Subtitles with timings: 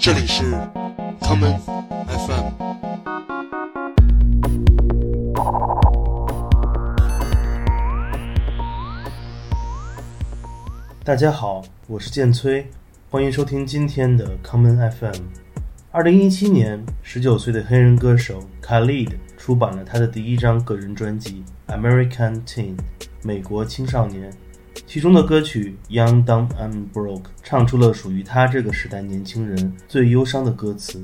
[0.00, 0.54] 这里是
[1.20, 1.58] common
[2.06, 2.52] FM。
[11.04, 12.66] 大家好，我是剑崔，
[13.10, 15.22] 欢迎收听今天的 common FM。
[15.90, 21.42] 二零一七年，十九岁的黑人歌手 Khalid 出版了他的第一张个人专辑
[21.74, 22.76] 《American Teen》
[23.24, 24.30] （美国青少年），
[24.86, 31.02] 其中的歌曲《Young, Dumb and Broke》唱出了属于他这个时代年轻人最忧伤的歌词。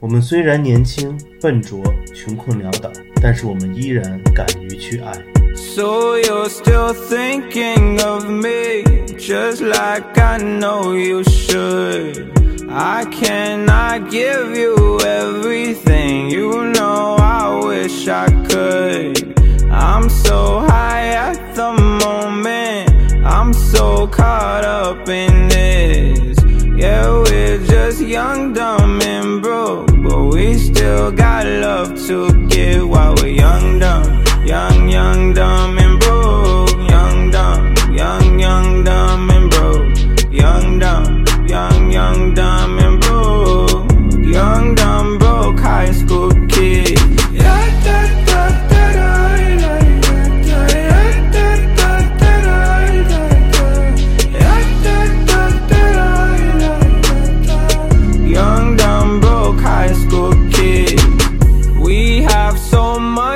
[0.00, 1.80] 我们虽然年轻、笨拙、
[2.14, 5.12] 穷困潦倒，但是我们依然敢于去爱。
[5.54, 8.82] So you're still thinking of me,
[9.18, 12.30] just like I know you should.
[12.68, 19.38] I cannot give you everything, you know I wish I could.
[19.70, 22.91] I'm so high at the moment,
[23.24, 26.36] I'm so caught up in this.
[26.76, 33.14] Yeah, we're just young, dumb, and broke, but we still got love to give while
[33.16, 34.24] we're young, dumb.
[34.44, 35.78] Young, young, dumb,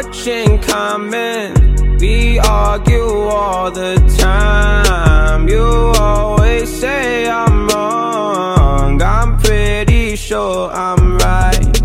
[0.07, 1.99] much in.
[1.99, 5.49] We argue all the time.
[5.49, 5.65] You
[5.99, 9.03] always say I'm wrong.
[9.03, 11.81] I'm pretty sure I'm right.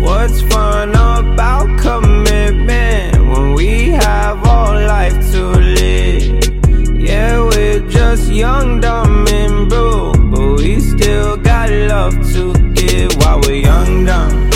[0.00, 5.42] What's fun about commitment when we have all life to
[5.78, 6.98] live?
[6.98, 13.40] Yeah, we're just young, dumb, and broke, but we still got love to give while
[13.40, 14.51] we're young, dumb,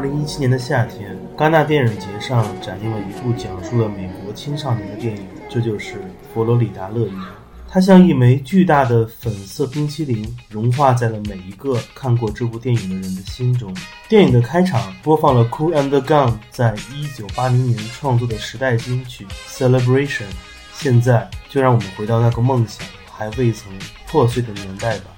[0.00, 5.96] 二零一七年的夏天，戛纳电影节上展映了一部讲述了美国青少年的电影，这就是
[6.32, 7.14] 《佛罗里达乐园》。
[7.68, 13.76] 它像一枚巨大的粉色冰淇淋，融化在了每一个看过这部电影的人的心中。
[14.08, 20.22] 电影的开场播放了 Cool and the Gang 在一九八零年创作的时代金曲《Celebration》。
[20.72, 23.70] 现在就让我们回到那个梦想还未曾
[24.08, 25.10] 破碎的年代吧。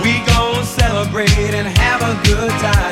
[0.03, 2.92] We gon' celebrate and have a good time.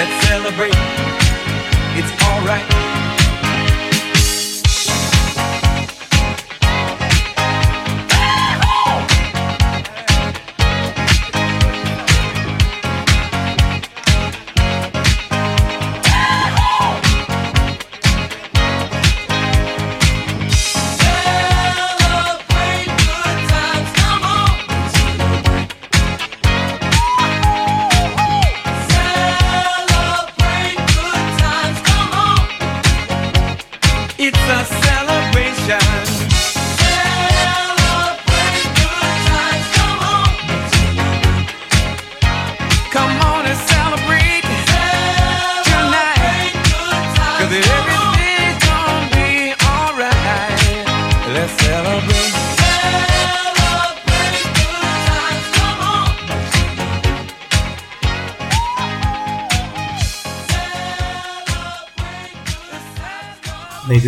[0.00, 0.72] Let's celebrate.
[1.94, 2.99] It's alright.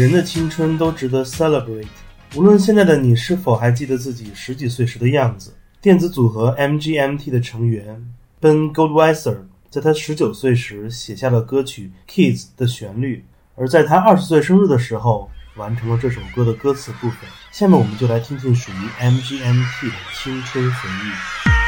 [0.01, 1.87] 人的青春都值得 celebrate。
[2.35, 5.53] 无论现在的你是否还记得自己十几岁时的样子，
[5.83, 8.03] 电子组合 MGMT 的成员
[8.41, 9.37] Ben Goldwasser
[9.69, 13.23] 在他十九岁时写下了歌曲《Kids》的旋律，
[13.55, 17.29] 而在他二十岁生日的时候完成了这首歌的歌词部分。
[17.51, 21.62] 下面我们就来听听属于 MGMT 的青春回忆。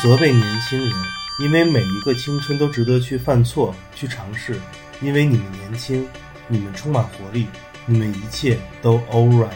[0.00, 0.92] 责备年轻人，
[1.40, 4.56] 因为每一个青春都值得去犯错、去尝试。
[5.00, 6.06] 因为你们年轻，
[6.46, 7.48] 你们充满活力，
[7.84, 9.50] 你们一切都 all right。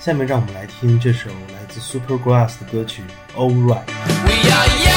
[0.00, 3.02] 下面让我们来听这首来自 Supergrass 的歌曲
[3.36, 3.86] All Right。
[4.24, 4.93] We are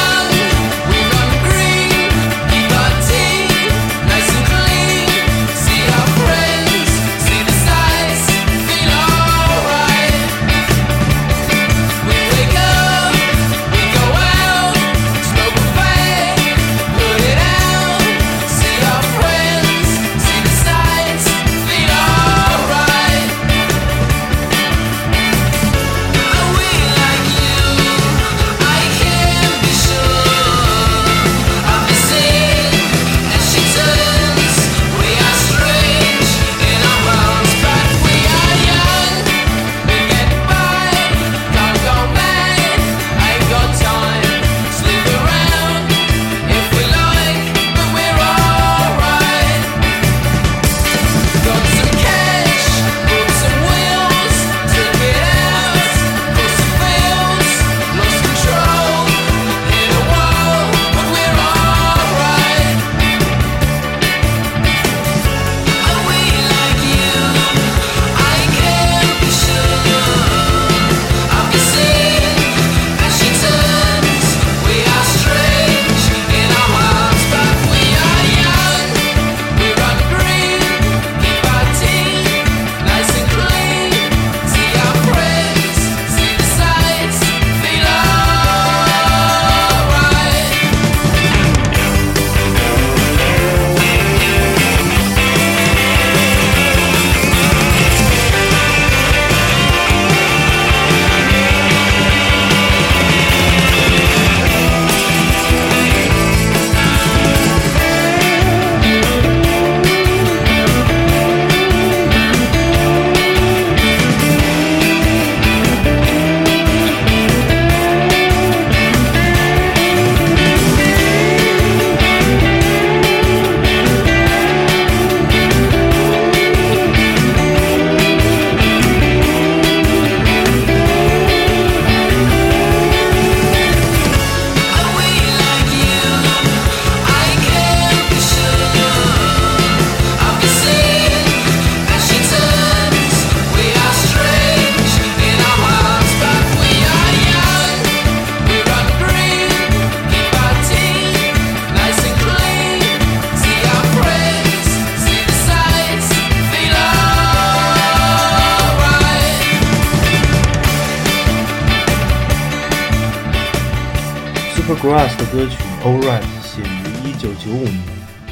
[164.88, 167.82] Supergrass 的歌曲《All Right》写于1995年，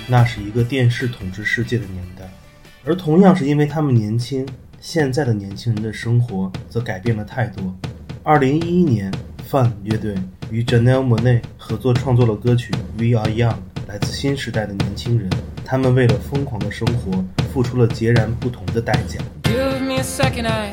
[0.06, 2.26] 那是一个电视统治世界的年代。
[2.82, 4.48] 而同样是因为他们年轻，
[4.80, 7.76] 现在的年轻人的生活则改变了太多。
[8.24, 9.12] 2011年
[9.50, 10.14] ，Fun 乐队
[10.50, 13.52] 与 Janelle Monae 合作创作了歌曲《We Are Young》，
[13.86, 15.28] 来自新时代的年轻人，
[15.62, 17.22] 他们为了疯狂的生活，
[17.52, 19.20] 付出了截然不同的代价。
[19.42, 20.72] Give me a second, I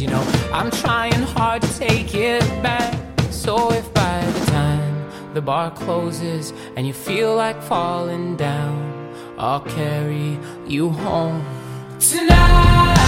[0.00, 2.94] you know, I'm trying hard to take it back.
[3.30, 9.60] So if by the time the bar closes and you feel like falling down, I'll
[9.60, 11.44] carry you home
[11.98, 12.98] tonight.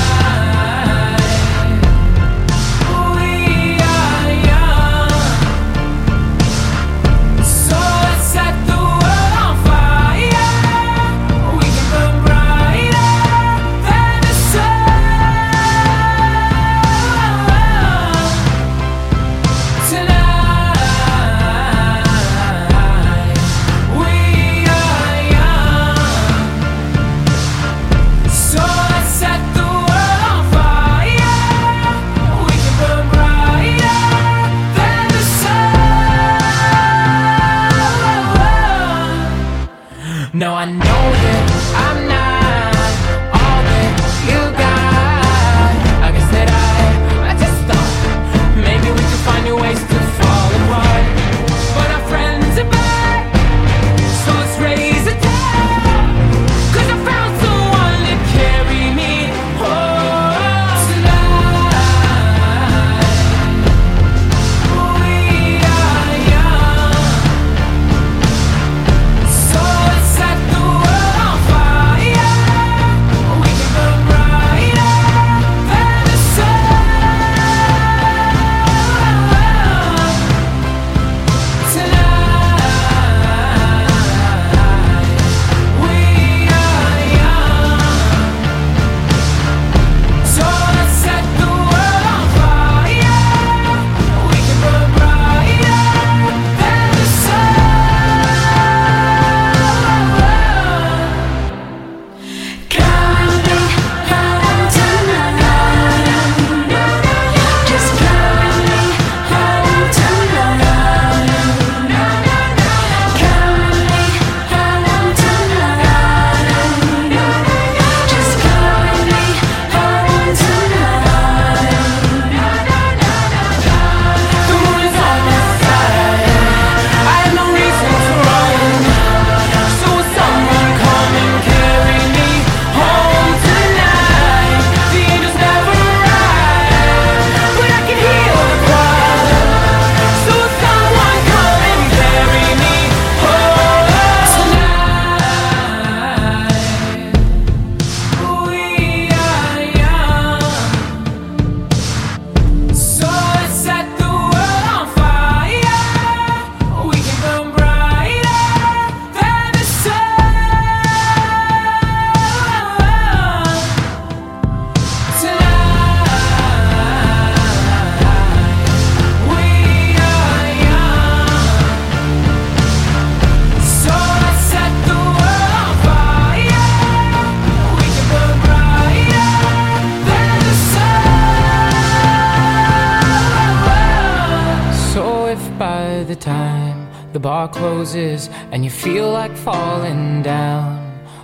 [187.21, 190.79] The bar closes and you feel like falling down.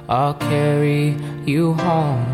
[0.08, 2.24] I'll carry you home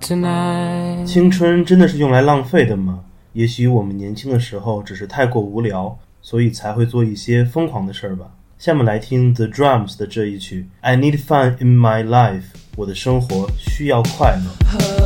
[0.00, 1.04] tonight.
[1.06, 3.00] 青春真的是用来浪费的吗？
[3.34, 8.26] 也许我们年轻的时候只是太过无聊，所以才会做一些疯狂的事儿吧。
[8.58, 12.40] 下面来听 The Drums 的这一曲《I Need Fun in My Life》，
[12.76, 14.97] 我的生活需要快乐。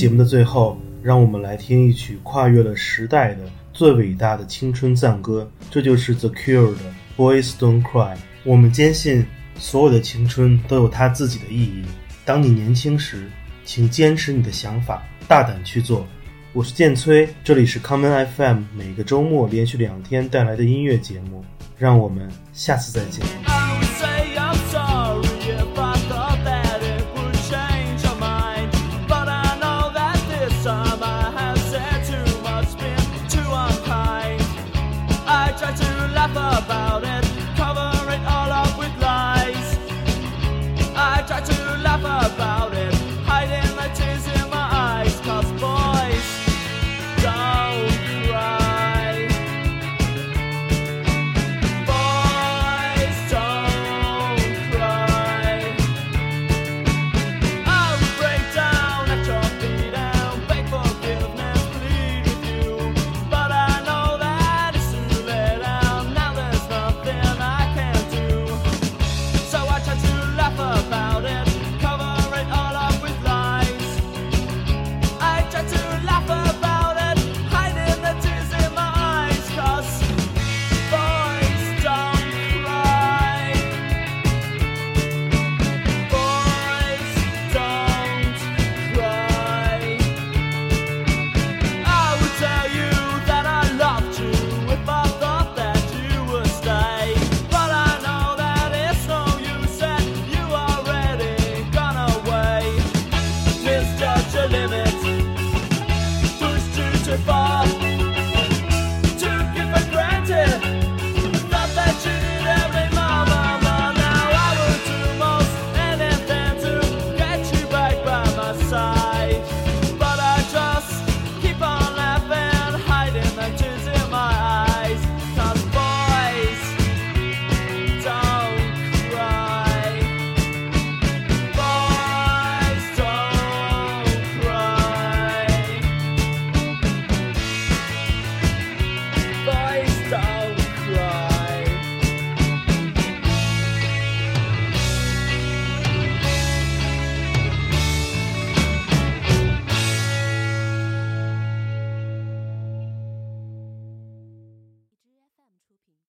[0.00, 6.78] 节目的最后，让我们来听一曲跨越了时代的最伟大的青春赞歌，这就是 The Cure 的
[7.18, 8.16] 《Boys Don't Cry》。
[8.42, 9.26] 我们坚信，
[9.58, 11.84] 所有的青春都有它自己的意义。
[12.24, 13.28] 当你年轻时，
[13.66, 16.06] 请坚持你的想法，大胆去做。
[16.54, 21.44] 我是建崔，这里是 Common FM，每个周末连续两天带来的音乐节目。
[21.76, 23.69] 让我们下次再见。